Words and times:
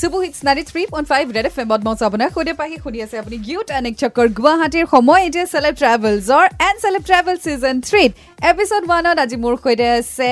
চুবু 0.00 0.18
hits 0.24 0.38
ninety 0.46 0.64
three 0.70 0.82
point 0.92 1.06
five 1.12 1.24
red 1.36 1.46
F 1.50 1.56
এমত 1.64 1.80
মঞ্চ 1.86 2.00
আপোনাক 2.08 2.30
সুধে 2.36 2.52
পাহি 2.60 2.76
শুনি 2.84 2.98
আছে 3.04 3.16
আপুনি 3.22 3.36
গিউট 3.46 3.68
এনেক 3.78 3.94
চক্কৰ 4.02 4.26
গুৱাহাটীৰ 4.38 4.86
সময়। 4.94 5.22
এতিয়া 5.28 5.46
চেলেব 5.54 5.74
ট্ৰেভেলছৰ 5.82 6.44
এণ্ড 6.68 6.78
চেলেব 6.84 7.02
ট্ৰেভেল 7.10 7.36
ছিজন 7.44 7.76
থ্ৰীত 7.88 8.10
এপিছড 8.50 8.82
ওৱানত 8.88 9.16
আজি 9.24 9.36
মোৰ 9.44 9.54
সৈতে 9.64 9.86
আছে 9.98 10.30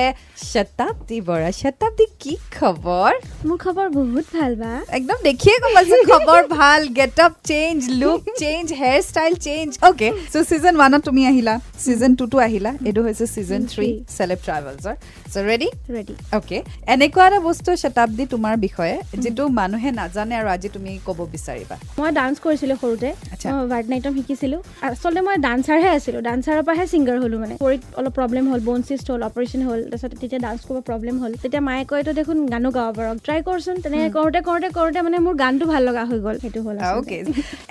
শতাব্দী 0.51 1.19
বৰা। 1.27 1.49
শতাব্দী 1.61 2.05
কি 2.21 2.33
খবৰ? 2.55 3.11
মোৰ 3.49 3.57
খবৰ 3.63 3.87
বহুত 3.95 4.25
ভাল 4.37 4.53
বা? 4.61 4.69
একদম 4.97 5.17
দেখিয়ে 5.27 5.55
গম 5.63 5.73
পাইছো 5.77 5.97
খবৰ 6.11 6.43
ভাল 6.51 6.81
get 6.99 7.19
up 7.25 7.33
change 7.49 7.79
look 8.01 8.21
change 8.41 8.65
hair 8.79 9.01
style 9.09 9.33
change 9.47 9.69
okay 9.89 10.09
so' 10.33 10.43
season 10.49 10.73
ওৱানত 10.79 11.01
তুমি 11.07 11.21
আহিলা 11.31 11.53
ছিজন 11.83 12.11
টুটো 12.19 12.37
আহিলা 12.47 12.71
এইটো 12.87 13.01
হৈছে 13.07 13.25
ছিজন 13.35 13.61
থ্ৰী 13.73 13.89
চেলেব 14.17 14.39
ট্ৰেভেলছৰ 14.47 14.95
চ' 15.33 15.37
ৰেডি 15.49 15.67
ৰেডি 15.95 16.15
অ'কে 16.37 16.57
এনেকুৱা 16.93 17.23
এটা 17.29 17.39
বস্তু 17.49 17.69
শতাব্দী 17.83 18.23
তোমাৰ 18.33 18.55
বিষয়ে 18.65 18.95
যিটো 19.23 19.43
মানুহে 19.59 19.89
নাজানে 20.01 20.33
আৰু 20.39 20.47
আজি 20.55 20.69
তুমি 20.75 20.91
ক'ব 21.07 21.19
বিচাৰিবা। 21.35 21.75
মই 21.99 22.09
ডান্স 22.19 22.35
কৰিছিলোঁ 22.45 22.77
সৰুতে। 22.83 23.09
মই 23.43 23.67
ভাৰত 23.73 23.87
নাট্যম 23.93 24.13
শিকিছিলোঁ। 24.19 24.59
আচলতে 24.87 25.21
মই 25.27 25.35
ডান্সাৰহে 25.47 25.89
আছিলোঁ। 25.97 26.21
ডান্সাৰৰ 26.29 26.61
পৰাহে 26.67 26.85
ছিংগাৰ 26.93 27.17
হ'লোঁ 27.23 27.39
মানে। 27.43 27.55
ভৰিত 27.65 27.81
অলপ 27.99 28.13
প্ৰব্লেম 28.19 28.45
হ'ল 28.51 28.61
বন 28.69 28.79
চিষ্ট 28.89 29.05
হ'ল 29.13 29.21
অপাৰেশ্যন 29.29 29.61
হ'ল 29.67 29.79
তাৰপিছত 29.91 30.13
তেতিয়া 30.21 30.41
ডান্স 30.45 30.59
কৰিব 30.67 30.81
প্ৰব্লেম 30.89 31.15
হ'ল। 31.21 31.31
তেতিয়া 31.43 31.61
মায়ে 31.69 31.83
কয় 31.91 32.03
তই 32.07 32.13
দেখোন 32.19 32.37
গানো 32.53 32.69
গাব 32.77 32.89
পাৰ। 32.97 33.05
ট্ৰাই 33.25 33.39
কৰচোন। 33.47 33.75
তেনেকৈ 33.85 34.09
কৰোঁতে 34.17 34.39
কৰোঁতে 34.47 34.69
কৰোঁতে 34.77 34.99
মানে 35.07 35.17
মোৰ 35.25 35.35
গানটো 35.43 35.65
ভাল 35.73 35.81
লগা 35.89 36.03
হৈ 36.09 36.19
গ'ল। 36.25 36.35
সেইটো 36.43 36.59
হ'ল 36.65 36.77
অ'কে 36.91 37.17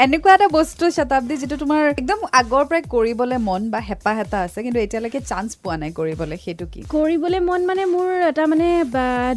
এনেকুৱা 0.05 0.33
এটা 0.37 0.49
বস্তু 0.59 0.85
শতাব্দী 0.99 1.35
যিটো 1.43 1.57
তোমাৰ 1.63 1.81
একদম 1.95 2.19
আগৰ 2.41 2.63
পৰাই 2.69 2.83
কৰিবলৈ 2.95 3.39
মন 3.49 3.63
বা 3.73 3.81
হেঁপাহ 3.89 4.17
এটা 4.25 4.39
আছে 4.47 4.59
কিন্তু 4.65 4.79
এতিয়ালৈকে 4.85 5.21
চান্স 5.31 5.51
পোৱা 5.63 5.77
নাই 5.83 5.91
কৰিবলৈ। 5.99 6.37
সেইটো 6.45 6.65
কি? 6.73 6.81
কৰিবলৈ 6.95 7.41
মন 7.49 7.61
মানে 7.71 7.83
মোৰ 7.95 8.09
এটা 8.31 8.45
মানে 8.53 8.67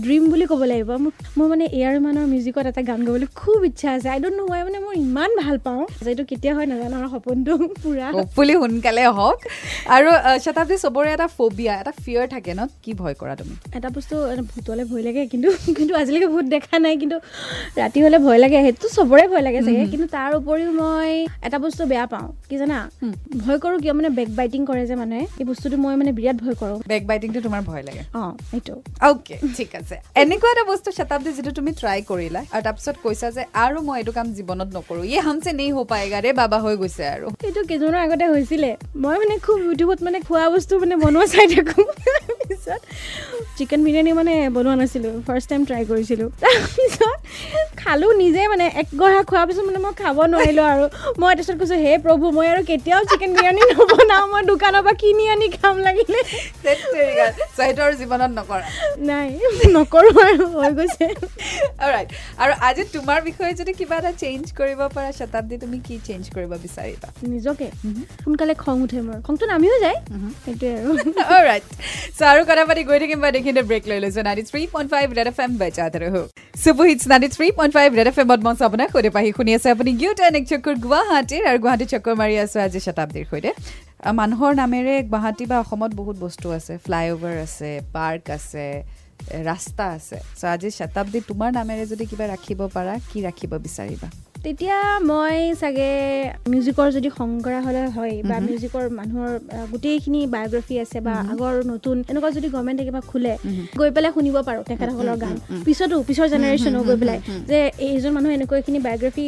ড্ৰিম 0.05 0.23
বুলি 0.31 0.45
ক'ব 0.52 0.62
লাগিব। 0.72 0.91
মোৰ 1.38 1.48
মানে 1.53 1.66
এয়াৰ 1.80 1.95
মানৰ 2.05 2.25
মিউজিকত 2.34 2.66
এটা 2.72 2.81
গান 2.89 3.00
গাবলৈ 3.08 3.28
খুব 3.41 3.59
ইচ্ছা 3.70 3.88
আছে। 3.95 4.08
আই 4.14 4.20
ডোণ্ট 4.23 4.38
নো 4.39 4.44
ৱাই 4.52 4.62
মানে 4.67 4.80
মই 4.86 4.95
ইমান 5.05 5.31
ভাল 5.44 5.55
পাওঁ। 5.66 5.84
যে 6.05 6.09
এইটো 6.14 6.23
কেতিয়া 6.30 6.53
হয় 6.58 6.67
নাজানো 6.72 6.95
আৰু 7.00 7.08
সপোনটো 7.16 7.53
পূৰা। 7.83 8.08
হোপফুলি 8.17 8.53
সোনকালে 8.61 9.03
হওক। 9.17 9.39
আৰু 9.95 10.09
শতাব্দী 10.45 10.75
চবৰে 10.83 11.09
এটা 11.16 11.28
ফবিয়া 11.38 11.73
এটা 11.81 11.92
ফিয়াৰ 12.03 12.25
থাকে 12.36 12.52
ন? 12.59 12.61
কি 12.83 12.92
ভয় 13.02 13.16
কৰা 13.22 13.33
তুমি? 13.42 13.53
এটা 13.78 13.89
বস্তু 13.97 14.16
ভূতলৈ 14.52 14.86
ভয় 14.92 15.03
লাগে 15.08 15.22
কিন্তু 15.31 15.50
কিন্তু 15.78 15.94
আজিলৈকে 16.02 16.28
ভূত 16.33 16.45
দেখা 16.55 16.75
নাই 16.86 16.94
কিন্তু 17.02 17.17
ৰাতি 17.81 18.00
হ'লে 18.03 18.17
ভয় 18.28 18.39
লাগে 18.44 18.58
সেইটো 18.66 18.88
চবৰে 18.98 19.23
ভয় 19.33 19.44
লাগে 19.48 19.59
চাগে। 19.67 19.83
কিন্তু 19.94 20.08
তাৰ 20.17 20.30
উপৰিও 20.39 20.72
মই 20.81 21.09
এটা 21.48 21.58
বস্তু 21.66 21.81
বেয়া 21.92 22.05
পাওঁ 22.14 22.28
কি 22.50 22.55
জানা। 22.61 22.78
ভয় 23.44 23.58
কৰোঁ 23.64 23.78
কিয়? 23.83 23.94
মানে 23.98 24.09
বেক 24.20 24.30
বাইটিং 24.39 24.61
কৰে 24.70 24.83
যে 24.89 24.95
মানে 24.95 25.17
এই 25.42 25.45
বস্তুটো 25.50 25.75
মই 25.83 25.94
মানে 26.02 26.11
বিৰাট 26.20 26.38
ভয় 26.44 26.55
কৰোঁ। 26.61 26.78
বেক 26.92 27.03
বাইটিংটো 27.09 27.39
তোমাৰ 27.48 27.61
ভয় 27.70 27.83
লাগে। 27.88 28.03
অঁ 28.20 28.31
সেইটো। 28.52 28.73
অ'কে 29.09 29.36
ঠিক 29.58 29.72
আছে। 29.80 29.95
এনেকুৱা 30.23 30.50
এটা 30.53 30.64
বস্তু 30.72 30.89
শতাব্দী 30.98 31.30
যিটো 31.38 31.52
তুমি 31.59 31.72
ট্ৰাই 31.81 32.00
কৰিলা 32.11 32.42
আৰু 32.53 32.61
তাৰপিছত 32.67 32.95
কৈছা 33.05 33.28
যে 33.36 33.44
আৰু 33.64 33.78
মই 33.88 33.95
এইটো 34.02 34.11
কাম 34.17 34.28
জীৱনত 34.38 34.70
নকৰোঁ। 34.78 35.03
ইয়ে 35.11 35.20
হামছে 35.28 35.52
নেই 35.59 35.70
হ'ব 35.72 35.86
পায়েগা 35.94 36.06
ৰে 36.25 36.31
বাবা 36.41 36.58
হৈ 36.63 36.75
গৈছে 36.81 37.03
আৰু। 37.16 37.27
এইটো 37.47 37.61
কেইজনৰ 37.69 37.95
আগতে 38.05 38.25
হৈছিলে। 38.33 38.69
মই 39.03 39.16
মানে 39.22 39.36
খুব 39.45 39.58
ইউটিউবত 39.67 40.00
মানে 40.08 40.19
খোৱা 40.27 40.45
বস্তু 40.55 40.73
মানে 40.83 40.95
বনোৱা 41.03 41.25
চাই 41.33 41.47
থাকোঁ। 41.53 41.83
তাৰপিছত 42.05 42.81
চিকেন 43.58 43.80
বিৰিয়ানী 43.86 44.11
মানে 44.19 44.33
বনোৱা 44.55 44.75
নাছিলোঁ। 44.81 45.14
ফাৰ্ষ্ট 45.27 45.47
টাইম 45.52 45.61
ট্ৰাই 45.69 45.83
কৰিছিলোঁ। 45.91 46.30
তাৰপিছত 46.44 47.19
খালোঁ 47.83 48.11
নিজে 48.23 48.42
মানে 48.53 48.66
এক 48.81 48.88
গঢ়া 49.02 49.22
খোৱাৰ 49.30 49.45
পিছত 49.47 49.64
মানে 49.70 49.80
মই 49.86 49.94
খাব 50.02 50.17
নোৱাৰিলোঁ 50.33 50.66
আৰু। 50.73 50.86
মই 51.22 51.31
তাৰপিছত 51.38 51.56
কৈছোঁ 51.61 51.80
হে 51.86 51.94
প্ৰভু 52.06 52.25
মই 52.38 52.47
আৰু 52.53 52.61
কেতিয়াও 52.72 53.02
চিকেন 53.11 53.31
বিৰিয়ানী 53.38 53.61
নবনাওঁ 53.73 54.25
মই 54.33 54.42
দোকানৰ 54.52 54.81
পৰা 54.86 54.95
কিনি 55.03 55.23
আনি 55.33 55.47
খাম 55.58 55.75
লাগিলে। 55.88 56.20
চ' 57.58 57.98
জীৱনত 58.02 58.31
নকৰা। 58.39 58.66
নাই 59.09 59.30
নকৰোঁ 59.75 60.16
আৰু 60.28 60.44
হৈ 60.58 60.72
গৈছে. 60.80 61.05
আৰু 62.44 62.53
আজি 62.67 62.83
তোমাৰ 62.95 63.20
বিষয়ে 63.30 63.53
যদি 63.59 63.72
কিবা 63.80 63.95
এটা 64.02 64.11
চেঞ্জ 64.23 64.44
কৰিব 64.59 64.80
পাৰা 64.95 65.09
শতাব্দী 65.20 65.55
তুমি 65.64 65.78
কি 65.88 65.95
চেঞ্জ 66.08 66.23
কৰিব 66.36 66.52
বিচাৰিবা? 66.66 67.08
নিজকে? 67.33 67.67
সোনকালে 68.23 68.53
খং 68.64 68.75
উঠে 68.86 69.00
মোৰ। 69.08 69.17
খংটো 69.28 69.45
নামিও 69.53 69.78
যায় 69.86 69.98
সেইটোৱে 70.45 70.70
আৰু। 70.80 70.92
Alright. 71.36 71.65
So 72.17 72.23
আৰু 72.32 72.42
কথা 72.49 72.64
পাতি 72.70 72.82
গৈ 72.89 72.98
থাকিম 73.04 73.20
বা 73.23 73.30
দেখিলে 73.38 73.61
ব্ৰেক 73.70 73.83
লৈ 73.92 73.99
লৈছো। 74.04 74.21
Ninety 74.27 74.44
three 74.49 74.61
point 74.73 74.88
five 74.94 75.05
red 75.17 75.27
F 75.32 75.38
M 75.45 75.52
বেচাতে 75.61 75.98
ৰহো 76.04 76.23
চুবু 76.64 76.83
hits 76.89 77.04
ninety 77.11 77.30
three 77.36 77.48
point 77.58 77.67
five 77.76 77.89
red 78.00 78.08
F 78.11 78.17
এমত 78.23 78.42
মঞ্চ 78.48 78.60
আপোনাক 78.67 78.89
সৈতে 78.94 79.10
পাহি 79.17 79.30
শুনি 79.38 79.52
আছে 79.58 79.67
আপুনি 79.76 79.92
গিউট 80.02 80.20
এক 80.39 80.45
চক্কৰ 80.52 80.76
গুৱাহাটীৰ 80.86 81.44
আৰু 81.50 81.58
গুৱাহাটী 81.64 81.86
চক্কৰ 81.94 82.14
মাৰি 82.22 82.36
আছো 82.44 82.58
আজি 82.66 82.80
শতাব্দীৰ 82.88 83.26
সৈতে। 83.32 83.52
মানুহৰ 84.20 84.52
নামেৰে 84.61 84.94
গুৱাহাটী 85.11 85.44
বা 85.52 85.58
অসমত 85.64 85.92
বহুত 86.00 86.16
বস্তু 86.26 86.48
আছে 86.58 86.73
ফ্লাইঅভাৰ 86.86 87.36
আছে 87.48 87.70
পাৰ্ক 87.95 88.26
আছে 88.38 88.66
ৰাস্তা 89.50 89.86
আছে। 89.98 90.17
চ' 90.39 90.45
আজি 90.54 90.70
শতাব্দী 90.80 91.20
তোমাৰ 91.30 91.50
নামেৰে 91.60 91.83
যদি 91.92 92.04
কিবা 92.10 92.26
ৰাখিব 92.33 92.60
পাৰা 92.76 92.94
কি 93.10 93.20
ৰাখিব 93.27 93.52
বিচাৰিবা? 93.66 94.08
তেতিয়া 94.47 94.77
মই 95.09 95.37
চাগে 95.61 95.91
মিউজিকৰ 96.52 96.87
যদি 96.97 97.09
সংগ 97.19 97.33
কৰা 97.45 97.59
হ'লে 97.65 97.81
হয় 97.95 98.15
বা. 98.30 98.35
মিউজিকৰ 98.47 98.83
মানুহৰ 98.99 99.30
গোটেইখিনি 99.71 100.21
বায়'গ্ৰাফি 100.33 100.75
আছে 100.83 100.97
বা 101.08 101.15
আগৰ 101.33 101.53
নতুন 101.71 101.95
এনেকুৱা 102.11 102.30
যদি 102.37 102.47
গভৰ্ণমেণ্টে 102.55 102.83
কিবা 102.87 103.02
খোলে 103.11 103.33
গৈ 103.80 103.89
পেলাই 103.95 104.11
শুনিব 104.17 104.35
পাৰোঁ 104.47 104.63
তেখেতসকলৰ 104.69 105.17
গান। 105.23 105.35
পিছতো 105.65 105.95
পিছৰ 106.08 106.27
জেনেৰেশ্যনো 106.33 106.80
গৈ 106.89 106.97
পেলাই। 107.02 107.19
যে 107.49 107.59
এইজন 107.87 108.11
মানুহ 108.17 108.30
এনেকৈ 108.37 108.55
এইখিনি 108.59 108.80
বায়'গ্ৰাফি 108.87 109.25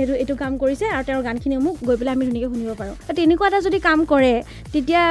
এইটো 0.00 0.14
এইটো 0.22 0.34
কাম 0.42 0.52
কৰিছে 0.62 0.84
আৰু 0.96 1.02
তেওঁৰ 1.08 1.22
গানখিনি 1.28 1.54
মোক 1.66 1.76
গৈ 1.88 1.96
পেলাই 2.00 2.12
আমি 2.16 2.24
ধুনীয়াকৈ 2.28 2.50
শুনিব 2.54 2.70
পাৰোঁ। 2.80 2.94
তেনেকুৱা 3.18 3.46
এটা 3.50 3.58
যদি 3.66 3.78
কাম 3.88 3.98
কৰে 4.12 4.32
তেতিয়া 4.74 5.02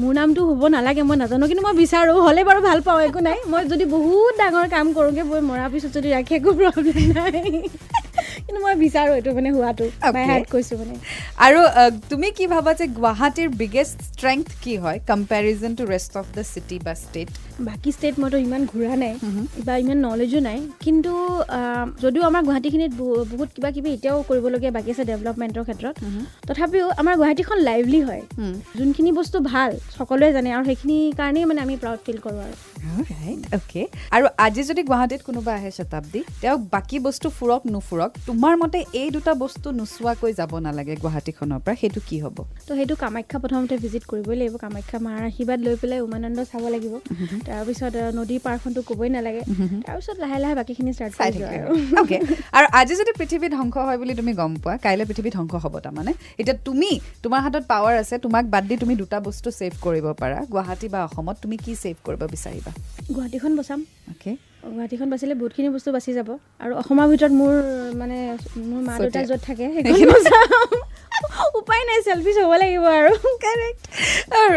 মোৰ 0.00 0.12
নামটো 0.18 0.40
হ'ব 0.48 0.62
নালাগে 0.76 1.02
মই 1.08 1.16
নাজানো। 1.22 1.44
কিন্তু 1.50 1.62
মই 1.66 1.74
বিচাৰোঁ 1.82 2.18
হ'লে 2.26 2.42
বাৰু 2.48 2.60
ভাল 2.68 2.78
পাওঁ 2.86 3.00
একো 3.08 3.20
নাই। 3.28 3.38
মই 3.52 3.62
যদি 3.72 3.84
বহুত 3.96 4.32
ডাঙৰ 4.40 4.66
কাম 4.74 4.86
কৰোঁগৈ 4.96 5.24
মই 5.30 5.40
মৰাৰ 5.50 5.68
পিছত 5.72 5.90
যদি 5.96 6.08
ৰাখি 6.16 6.32
একো 6.38 6.50
প্ৰব্লেম 6.58 7.08
নাই। 7.18 7.40
কিন্তু 8.52 8.64
মই 8.66 8.74
বিচাৰোঁ 8.80 9.12
এইটো 9.18 9.30
মানে 9.34 9.50
হোৱাটো. 9.50 9.84
হাৰ্ট 10.22 10.46
কৈছোঁ 10.50 10.76
মানে 10.78 10.94
আৰু 11.38 11.60
তুমি 12.10 12.28
কি 12.36 12.46
ভাবা 12.46 12.72
যে 12.74 12.86
গুৱাহাটীৰ 12.96 13.48
বিগেষ্ট 13.60 13.96
ষ্ট্ৰেংথ 14.08 14.46
কি 14.62 14.74
হয় 14.76 14.98
comparison 15.08 15.74
to 15.74 15.84
rest 15.86 16.12
of 16.16 16.26
the 16.34 16.42
city 16.44 16.78
বা 16.78 16.94
ষ্টেট 16.94 17.28
বাকী 17.60 17.90
ষ্টেট 17.92 18.14
মইতো 18.20 18.38
ইমান 18.38 18.62
ঘূৰা 18.66 18.94
নাই. 18.96 19.14
বা 19.66 19.74
ইমান 19.76 19.98
নলেজো 19.98 20.40
নাই। 20.40 20.58
কিন্তু 20.80 21.12
যদিও 22.02 22.22
আমাৰ 22.22 22.42
গুৱাহাটীখিনিত 22.46 22.92
বহু- 23.00 23.26
বহুত 23.32 23.48
কিবা 23.56 23.70
কিবি 23.70 23.90
এতিয়াও 23.92 24.18
কৰিবলগীয়া 24.28 24.72
বাকী 24.72 24.90
আছে 24.90 25.04
ডেভেলপমেণ্টৰ 25.04 25.64
ক্ষেত্ৰত 25.64 25.94
তথাপিও 26.48 26.86
আমাৰ 27.00 27.14
গুৱাহাটীখন 27.16 27.58
লাইভলি 27.58 28.00
হয়। 28.02 28.22
যোনখিনি 28.78 29.10
বস্তু 29.12 29.36
ভাল 29.52 29.70
সকলোৱে 29.98 30.28
জানে 30.32 30.48
আৰু 30.56 30.64
সেইখিনি 30.64 30.96
কাৰণেই 31.18 31.44
মানে 31.44 31.60
আমি 31.60 31.74
প্ৰাউড 31.82 32.00
ফিল 32.06 32.18
কৰোঁ 32.26 32.40
আৰু। 32.46 32.56
অ'কে 33.56 33.82
আৰু 34.12 34.26
আজি 34.38 34.62
যদি 34.62 34.82
গুৱাহাটীত 34.82 35.20
কোনোবা 35.22 35.52
আহে 35.54 35.70
শতাব্দী 35.70 36.20
তেওঁক 36.40 36.60
বাকী 36.72 36.98
বস্তু 36.98 37.26
ফুৰক 37.38 37.62
নুফুৰক 37.74 38.10
তোমাৰ 38.26 38.54
মতে 38.62 38.78
এই 38.94 39.08
দুটা 39.10 39.32
বস্তু 39.34 39.68
নোচোৱাকৈ 39.72 40.32
যাব 40.34 40.52
নালাগে 40.58 40.94
গুৱাহাটীখনৰ 41.22 41.60
পৰা 41.64 41.74
সেইটো 41.80 42.00
কি 42.08 42.16
হ'ব? 42.24 42.36
তো 42.66 42.72
সেইটো 42.78 42.94
কামাখ্যা 43.02 43.38
প্ৰথমতে 43.42 43.74
ভিজিট 43.84 44.04
কৰিবই 44.10 44.36
লাগিব। 44.40 44.54
কামাখ্যা 44.64 44.98
মাৰ 45.06 45.20
আশীৰ্বাদ 45.30 45.58
লৈ 45.66 45.74
পেলাই 45.82 46.00
উমানন্দ 46.06 46.38
চাব 46.50 46.62
লাগিব। 46.74 46.94
তাৰপিছত 47.48 47.94
নদীৰ 48.18 48.40
পাৰখনটো 48.46 48.80
ক'বই 48.90 49.08
নালাগে। 49.16 49.42
তাৰপিছত 49.86 50.16
লাহে 50.22 50.38
লাহে 50.42 50.54
বাকীখিনি 50.60 50.90
ষ্টাৰ্ট 50.96 51.12
চাই 51.18 51.30
থাকিলে 51.34 51.58
আৰু। 51.62 51.72
অ'কে 52.02 52.16
আৰু 52.56 52.66
আজি 52.80 52.94
যদি 53.00 53.12
পৃথিৱী 53.20 53.46
ধ্বংস 53.56 53.74
হয় 53.86 53.98
বুলি 54.02 54.12
তুমি 54.20 54.32
গম 54.40 54.52
পোৱা 54.62 54.76
কাইলৈ 54.86 55.04
পৃথিৱী 55.10 55.28
ধ্বংস 55.36 55.52
হ'ব 55.64 55.74
তাৰমানে। 55.86 56.12
এতিয়া 56.40 56.56
তুমি 56.68 56.90
তোমাৰ 57.24 57.40
হাতত 57.44 57.64
পাৱাৰ 57.72 57.94
আছে 58.02 58.14
তোমাক 58.24 58.44
বাদ 58.54 58.64
দি 58.70 58.74
তুমি 58.82 58.94
দুটা 59.02 59.18
বস্তু 59.28 59.48
ছেভ 59.58 59.72
কৰিব 59.84 60.06
পাৰা। 60.22 60.38
গুৱাহাটী 60.52 60.86
বা 60.94 61.00
অসমত 61.08 61.36
তুমি 61.42 61.56
কি 61.64 61.72
ছেভ 61.82 61.96
কৰিব 62.06 62.22
বিচাৰিবা? 62.34 62.70
গুৱাহাটীখন 63.14 63.52
বচাম। 63.58 63.80
অ'কে 64.12 64.32
গুৱাহাটীখন 64.74 65.08
বাচিলে 65.12 65.34
বহুতখিনি 65.40 65.68
বস্তু 65.76 65.90
বাচি 65.96 66.10
যাব। 66.18 66.28
আৰু 66.62 66.72
অসমৰ 66.82 67.06
ভিতৰত 67.12 67.32
মোৰ 67.40 67.52
মানে 68.00 68.16
মোৰ 68.70 68.80
মা 68.88 68.94
দেউতা। 68.98 69.20
য'ত 69.30 69.40
থাকে 69.48 69.64
সেইখন। 69.74 70.90
উপায় 71.60 71.82
নাই 71.88 71.98
চেল্ফিছ 72.06 72.36
হ'ব 72.42 72.52
লাগিব 72.62 72.84
আৰু। 72.98 73.12
কাৰেক্ট 73.44 73.82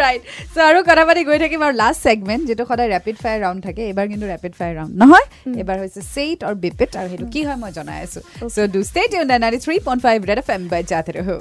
ৰাইট 0.02 0.22
চ' 0.54 0.60
আৰু 0.70 0.80
কথা 0.90 1.04
পাতি 1.10 1.22
গৈ 1.30 1.38
থাকিম 1.44 1.62
আৰু 1.68 1.74
লাষ্ট 1.82 2.00
ছেগমেণ্ট 2.08 2.44
যিটো 2.50 2.64
সদায় 2.70 2.90
ৰেপিড 2.96 3.16
ফায়াৰ 3.24 3.40
ৰাউণ্ড 3.44 3.60
থাকে 3.66 3.82
এইবাৰ 3.90 4.06
কিন্তু 4.12 4.26
ৰেপিড 4.34 4.54
ফায়াৰ 4.60 4.74
ৰাউণ্ড 4.78 4.94
নহয়। 5.02 5.26
এইবাৰ 5.62 5.78
হৈছে 5.84 6.02
ছেইট 6.14 6.40
আৰু 6.48 6.56
বিপিট 6.66 6.92
আৰু 7.00 7.08
সেইটো 7.12 7.26
কি 7.36 7.42
হয় 7.48 7.58
মই 7.64 7.72
জনাই 7.78 8.00
আছোঁ। 8.06 8.24
So 8.56 8.68
do 8.76 8.82
stay 8.91 9.09
Yoon 9.16 9.26
ninety 9.32 9.59
three 9.66 9.76
point 9.88 10.02
five 10.06 10.18
red 10.29 10.40
F 10.44 10.50
M 10.56 10.64
by 10.72 10.82
জাতে 10.91 11.12
ৰহো 11.18 11.38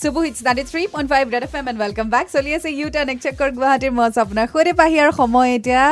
চুবু 0.00 0.20
hits 0.26 0.40
ninety 0.46 0.64
three 0.70 0.82
point 0.94 1.08
five 1.12 1.24
red 1.34 1.44
F 1.48 1.54
M 1.60 1.64
and 1.70 1.78
welcome 1.84 2.06
back 2.14 2.26
চলি 2.34 2.50
আছে 2.56 2.68
ইউ 2.78 2.86
টান 2.94 3.08
এক 3.14 3.18
চেকৰ 3.24 3.48
গুৱাহাটীৰ 3.58 3.92
মঞ্চ 3.98 4.14
আপোনাৰ 4.24 4.46
সৈতে 4.52 4.72
পাহি 4.80 4.96
আৰু 5.02 5.12
সময় 5.20 5.48
এতিয়া। 5.58 5.84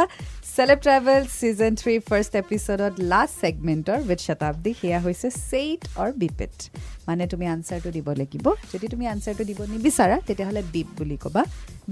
Celeb 0.55 0.79
travel 0.85 1.23
season 1.39 1.77
three 1.81 1.93
first 2.09 2.33
এপিছডত 2.43 2.95
last 3.13 3.35
ছেগমেণ্টৰ 3.43 3.99
উইথ 4.09 4.21
শতাব্দী 4.29 4.73
সেয়া 4.81 4.99
হৈছে 5.05 5.29
ছেইট 5.51 5.81
অৰ 6.03 6.11
বিপিট 6.23 6.57
মানে 7.09 7.25
তুমি 7.33 7.47
আনচাৰটো 7.55 7.91
দিব 7.97 8.09
লাগিব। 8.21 8.45
যদি 8.73 8.87
তুমি 8.93 9.05
আনচাৰটো 9.13 9.43
দিব 9.51 9.61
নিবিচাৰা 9.75 10.17
তেতিয়াহ'লে 10.27 10.63
বিপ 10.75 10.89
বুলি 10.99 11.17
ক'বা। 11.23 11.43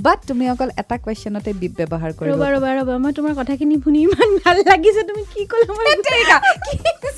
বাট 0.04 0.18
তুমি 0.30 0.44
অকল 0.54 0.68
এটা 0.82 0.96
কুৱেশ্যনতে 1.04 1.50
বিপ 1.62 1.72
ব্যৱহাৰ 1.80 2.12
কৰিব 2.18 2.32
ৰ'বা 2.32 2.48
ৰ'বা 2.54 2.70
ৰ'বা 2.78 2.94
মই 3.04 3.12
তোমাৰ 3.18 3.32
কথাখিনি 3.40 3.76
শুনি 3.84 3.98
ইমান 4.06 4.30
ভাল 4.44 4.56
লাগিছে। 4.70 5.02
তুমি 5.10 5.22
কি 5.32 5.42
ক'লা 5.50 5.66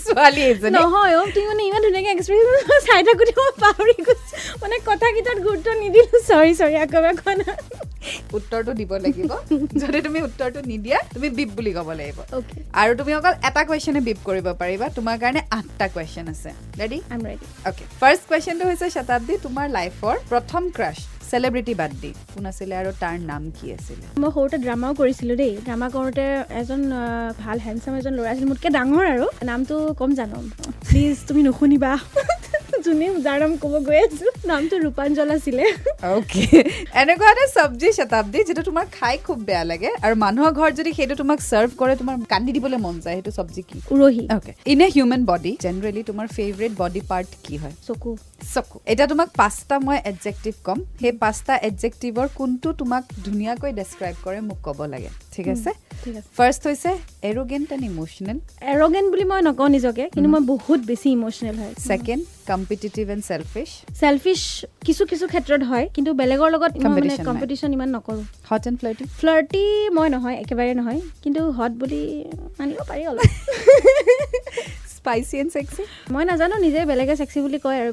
ছোৱালী 0.05 0.43
এজনী। 0.51 0.73
নহয় 0.79 1.15
অ' 1.19 1.29
তুমি 1.35 1.47
মানে 1.51 1.63
ইমান 1.69 1.81
ধুনীয়াকৈ 1.87 2.11
এক্সপ্ৰেছ 2.17 2.47
চাই 2.87 3.03
থাকোঁতে 3.09 3.33
মই 3.39 3.53
পাহৰি 3.65 3.97
গৈছোঁ। 4.07 4.37
মানে 4.63 4.77
কথাকেইটাত 4.91 5.39
গুৰুত্ব 5.47 5.69
নিদিলোঁ। 5.83 6.19
চৰি 6.31 6.53
চৰি 6.61 6.75
আকৌ 6.85 6.97
এবাৰ 7.01 7.15
কোৱা 7.21 7.35
নাই 7.41 7.57
উত্তৰটো 8.39 8.73
দিব 8.81 8.93
লাগিব। 9.05 9.31
যদি 9.83 9.99
তুমি 10.07 10.19
উত্তৰটো 10.29 10.61
নিদিয়া 10.73 10.99
তুমি 11.15 11.29
বিপ 11.39 11.51
বুলি 11.59 11.73
ক'ব 11.77 11.89
লাগিব। 12.01 12.19
আৰু 12.83 12.93
তুমি 13.01 13.13
অকল 13.19 13.35
এটা 13.49 13.63
কুৱেশ্যনে 13.69 14.01
বিপ 14.09 14.19
কৰিব 14.29 14.47
পাৰিবা 14.63 14.87
তোমাৰ 14.99 15.17
কাৰণে 15.23 15.41
আঠটা 15.59 15.87
কুৱেশ্যন 15.95 16.27
আছে। 16.35 16.51
ৰেডি 16.81 16.99
অ'কে 17.69 17.85
ফাৰ্ষ্ট 18.01 18.23
কুৱেশ্যনটো 18.29 18.65
হৈছে 18.71 18.87
শতাব্দী 18.97 19.35
তোমাৰ 19.47 19.67
লাইফৰ 19.79 20.15
প্ৰথম 20.31 20.63
ক্ৰাছ 20.77 20.99
চেলিব্ৰিটি 21.31 21.75
বাদ 21.81 21.93
দি। 22.03 22.11
কোন 22.35 22.45
আছিলে 22.51 22.75
আৰু 22.81 22.91
তাৰ 23.03 23.15
নাম 23.31 23.43
কি 23.57 23.67
আছিলে? 23.77 24.07
মই 24.23 24.31
সৰুতে 24.37 24.57
ড্ৰামাও 24.65 24.93
কৰিছিলোঁ 25.01 25.37
দেই। 25.43 25.53
ড্ৰামা 25.67 25.89
কৰোঁতে 25.97 26.25
এজন 26.61 26.81
ভাল 27.43 27.57
হেণ্ডচাম 27.67 27.95
এজন 28.01 28.13
ল'ৰা 28.19 28.31
আছিল 28.33 28.47
মোতকৈ 28.51 28.71
ডাঙৰ 28.79 29.05
আৰু। 29.15 29.27
নামটো 29.51 29.75
কম 30.01 30.11
জানো। 30.21 30.37
প্লিজ 30.89 31.17
তুমি 31.29 31.41
নুশুনিবা। 31.49 31.93
যোনে 32.93 33.09
যাৰ 33.27 33.39
নাম 33.43 33.53
ক'ব 33.63 33.75
গৈ 33.89 33.99
আছোঁ। 34.07 34.31
নামটো 34.51 34.75
ৰূপাঞ্জল 34.85 35.29
আছিলে। 35.37 35.65
অ'কে 36.13 36.45
এনেকুৱা 37.03 37.29
এটা 37.35 37.45
চব্জি 37.57 37.89
শতাব্দী 37.99 38.39
যিটো 38.49 38.63
তোমাৰ 38.69 38.87
খাই 38.97 39.15
খুব 39.27 39.39
বেয়া 39.49 39.65
লাগে 39.71 39.91
আৰু 40.05 40.15
মানুহৰ 40.25 40.51
ঘৰত 40.59 40.73
যদি 40.81 40.91
সেইটো 40.99 41.15
তোমাক 41.23 41.39
চাৰ্ভ 41.51 41.71
কৰে 41.81 41.95
তোমাৰ 42.01 42.15
কান্দি 42.33 42.51
দিবলৈ 42.57 42.79
মন 42.87 42.95
যায় 43.05 43.17
সেইটো 43.19 43.33
চব্জি 43.39 43.63
কি? 43.69 43.79
উৰহি। 43.95 44.25
Okay 44.37 44.53
in 44.73 44.81
a 44.87 44.89
human 44.97 45.23
body 45.31 45.53
generally 45.65 46.03
তোমাৰ 46.11 46.27
ফেভৰেট 46.37 46.73
বডি 46.83 47.01
পাৰ্ট 47.11 47.31
কি 47.45 47.55
হয়? 47.63 47.75
চকু। 47.87 48.11
চকু। 48.55 48.77
এতিয়া 48.93 49.09
তোমাক 49.13 49.29
পাঁচটা 49.41 49.77
মই 49.87 49.99
এডজেক্টিভ 50.11 50.55
ক'ম। 50.67 50.79
সেই 51.01 51.13
পাঁচটা 51.23 51.55
এডজেক্টিভৰ 51.69 52.27
কোনটো 52.39 52.69
তোমাক 52.81 53.03
ধুনীয়াকৈ 53.27 53.71
ডেছক্ৰাইব 53.81 54.17
কৰে 54.25 54.41
মোক 54.49 54.59
ক'ব 54.67 54.79
লাগে। 54.93 55.11
ঠিক 55.35 55.47
আছে? 55.55 55.71
ফাৰ্ষ্ট 56.39 56.63
হৈছে 56.69 56.91
এৰোগেণ্ট 57.31 57.69
এণ্ড 57.75 57.85
ইম'চনেল 57.91 58.39
এৰগেণ্ট 58.75 59.07
বুলি 59.13 59.25
মই 59.31 59.41
নকওঁ 59.49 59.69
নিজকে 59.77 60.05
কিন্তু 60.15 60.29
মই 60.35 60.43
বহুত 60.53 60.81
বেছি 60.91 61.09
ইম'চনেল 61.17 61.57
হয়। 61.63 61.75
Second 61.89 62.23
competitive 62.83 63.07
and 63.15 63.25
selfish 63.31 63.71
selfish 64.01 64.43
কিছু 64.87 65.03
কিছু 65.11 65.25
ক্ষেত্ৰত 65.33 65.63
হয় 65.71 65.87
কিন্তু 65.97 66.11
বেলেগৰ 66.21 66.49
লগত। 66.55 66.73
কম্পিটিশ্যন 67.29 67.71
ইমান 67.77 67.89
নকৰোঁ। 67.97 68.23
হট 68.51 68.63
এণ্ড 68.69 68.77
ফ্লাৰ্টি 68.81 69.05
ফ্লাৰ্টি 69.21 69.63
মই 69.97 70.09
নহয় 70.15 70.37
একেবাৰে 70.43 70.73
নহয় 70.81 71.01
কিন্তু 71.23 71.41
হট 71.59 71.73
বুলি 71.81 72.03
মানিব 72.59 72.79
পাৰি 72.91 73.03
অলপ। 73.11 73.29
স্পাইচি 74.97 75.37
এণ্ড 75.43 75.51
ছেক্সি 75.57 75.83
মই 76.15 76.25
নাজানো 76.31 76.57
নিজে 76.67 76.81
বেলেগে 76.91 77.15
চেক্সি 77.21 77.39
বুলি 77.45 77.59
কয় 77.65 77.79
আৰু 77.83 77.91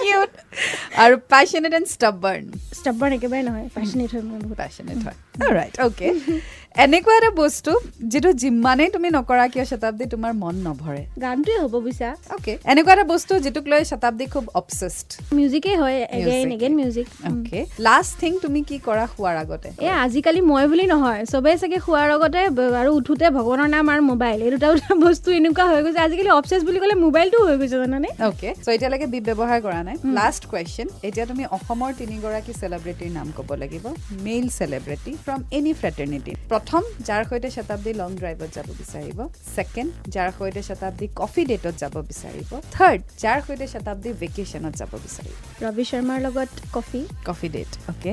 কিউট 0.00 0.30
আৰু 1.02 1.14
পেশ্যনেট 1.32 1.72
এণ্ড 1.78 1.88
ষ্টাবাৰ্ণ 1.96 2.44
ষ্টাব্বাৰ্ণ 2.78 3.12
একেবাৰে 3.18 3.42
নহয় 3.48 3.66
পেশ্যনেট 3.76 4.10
হয় 4.14 4.24
মই 4.28 4.38
বহুত। 4.44 4.56
পেশ্যনেট 4.62 4.98
হয়। 5.06 5.16
ৰাইট 5.58 5.74
অ'কে 5.86 6.08
এনেকুৱা 6.84 7.14
এটা 7.18 7.30
বস্তু 7.42 7.72
যিটো 8.12 8.30
যিমানেই 8.42 8.88
তুমি 8.94 9.08
নকৰা 9.16 9.44
কিয় 9.52 9.64
শতাব্দী 9.70 10.04
তোমাৰ 10.14 10.32
মন 10.42 10.56
নভৰে? 10.66 11.02
গানটোৱে 11.22 11.54
হ'ব 11.62 11.74
বুজিছা 11.84 12.08
অ'কে 12.34 12.52
এনেকুৱা 12.72 12.92
এটা 12.96 13.04
বস্তু 13.12 13.32
যিটোক 13.44 13.64
লৈ 13.72 13.82
শতাব্দী 13.90 14.24
খুব 14.34 14.44
অবচেষ্ট 14.60 15.08
মিউজিকেই 15.38 15.76
হয় 15.82 15.96
again. 16.18 16.46
Again 16.56 16.74
music 16.80 17.06
okay 17.30 17.60
last 17.86 18.12
thing 18.20 18.32
তুমি 18.44 18.60
কি 18.68 18.76
কৰা 18.88 19.04
শোৱাৰ 19.14 19.36
আগতে? 19.42 19.68
এ 19.86 19.88
আজিকালি 20.04 20.40
মই 20.50 20.64
বুলি 20.72 20.84
নহয় 20.92 21.20
চবেই 21.32 21.56
চাগে 21.62 21.78
খোৱাৰ 21.86 22.08
আগতে 22.16 22.40
আৰু 22.80 22.90
উঠোতে 22.98 23.26
ভগৱানৰ 23.38 23.68
নাম 23.76 23.84
আৰু 23.92 24.02
মোবাইল 24.12 24.38
এই 24.46 24.50
দুটা 24.54 24.68
দুটা 24.74 24.92
বস্তু 25.06 25.28
এনেকুৱা 25.38 25.64
হৈ 25.70 25.80
গৈছে 25.84 26.00
আজিকালি 26.06 26.30
অবচেছ 26.38 26.60
বুলি 26.68 26.78
ক'লে 26.82 26.96
মোবাইলটো 27.06 27.38
হৈ 27.48 27.56
গৈছে 27.60 27.76
জানানে? 27.84 28.08
অ'কে 28.28 28.48
চ' 28.64 28.68
এতিয়ালৈকে 28.76 29.06
বিপ 29.14 29.24
ব্যৱহাৰ 29.28 29.58
কৰা 29.66 29.80
নাই। 29.88 29.96
লাষ্ট 30.18 30.42
কুৱেশ্যন 30.50 30.86
এতিয়া 31.08 31.24
তুমি 31.30 31.44
অসমৰ 31.56 31.90
তিনিগৰাকী 32.00 32.52
চেলিব্ৰিটিৰ 32.60 33.10
নাম 33.18 33.26
ক'ব 33.36 33.48
লাগিব। 33.62 33.84
Male 34.26 34.46
celebrity 34.58 35.12
from 35.24 35.40
any 35.56 35.72
fraternity 35.80 36.32
প্ৰথম 36.66 36.86
যাৰ 37.08 37.24
সৈতে 37.30 37.48
শতাব্দী 37.56 37.92
লং 37.98 38.10
ড্ৰাইভত 38.20 38.50
যাব 38.56 38.68
বিচাৰিব। 38.78 39.18
ছেকেণ্ড 39.56 39.90
যাৰ 40.14 40.30
সৈতে 40.38 40.62
শতাব্দী 40.68 41.06
কফি 41.20 41.42
ডেটত 41.50 41.74
যাব 41.82 41.94
বিচাৰিব। 42.10 42.50
থাৰ্ড 42.76 43.00
যাৰ 43.22 43.38
সৈতে 43.46 43.66
শতাব্দী 43.74 44.10
ভেকেশ্যনত 44.22 44.74
যাব 44.80 44.92
বিচাৰিব। 45.04 45.36
ৰবি 45.64 45.84
শৰ্মাৰ 45.90 46.18
লগত 46.26 46.50
coffee 46.76 47.00
coffee 47.28 47.48
date 47.56 47.70
okay 47.92 48.12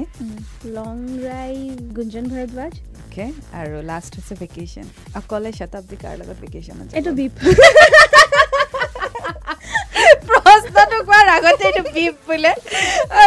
long 0.77 0.95
drive 1.23 1.65
Gunjan 1.97 2.25
Bharadwaj? 2.33 2.73
Okay 3.03 3.25
আৰু 3.61 3.75
লাষ্ট 3.91 4.11
হৈছে 4.17 4.33
ভেকেশ্যন 4.44 4.85
অকলে 5.21 5.51
শতাব্দী 5.59 5.97
কাৰ 6.03 6.13
লগত 6.21 6.38
ভেকেশ্যনত 6.44 6.88
এইটো 6.97 7.11
বিপ 7.19 7.33
প্ৰশ্নটো 10.29 10.97
কোৱাৰ 11.07 11.27
আগতে 11.38 11.63
এইটো 11.69 11.83
বিপ 11.95 12.15
বোলে। 12.27 12.51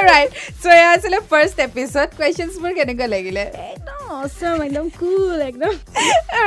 ৰাইট 0.08 0.30
চ' 0.62 0.66
এয়া 0.78 0.88
আছিলে 0.96 1.18
ফাৰ্ষ্ট 1.30 1.56
এপিছড 1.68 2.08
কুৱেশ্যনছবোৰ 2.18 2.72
কেনেকুৱা 2.78 3.06
লাগিলে? 3.14 3.44
একদম 4.16 4.24
অচম 4.24 4.58
একদম 4.66 4.86
কুল 5.00 5.38
একদম 5.50 5.72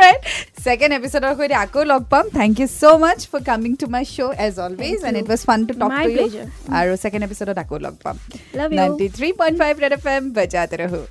ৰাইট 0.02 0.22
ছেকেণ্ড 0.66 0.94
এপিছডৰ 1.00 1.34
সৈতে 1.40 1.56
আকৌ 1.64 1.82
লগ 1.92 2.02
পাম 2.14 2.26
thank 2.40 2.54
you 2.62 2.68
so' 2.72 2.84
much 3.04 3.20
for 3.32 3.42
coming 3.50 3.72
to 3.82 3.86
my 3.96 4.04
show' 4.14 4.34
as 4.46 4.54
always 4.66 4.96
Thank 4.96 5.08
and 5.08 5.16
you. 5.16 5.24
It 5.24 5.28
was 5.32 5.42
fun 5.50 5.60
to 5.68 5.74
talk 5.82 5.92
My 5.92 6.04
to 6.06 6.10
you 6.10 6.18
pleasure. 6.18 6.48
আৰু 6.80 6.92
ছেকেণ্ড 7.04 7.24
এপিছডত 7.28 7.58
আকৌ 7.64 7.76
লগ 7.86 7.96
পাম 8.04 8.16
Love 8.60 8.72
you. 8.72 8.80
Ninety 8.80 9.08
three 9.18 9.28
point 9.40 9.56
five 9.62 9.74
red 9.84 9.94
F 9.98 10.06
M 10.16 10.24
বজাতে 10.38 10.76
ৰহো 10.84 11.02